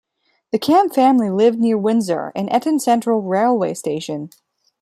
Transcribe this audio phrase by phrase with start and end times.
[0.51, 4.31] The Camm family lived near Windsor and Eton Central railway station.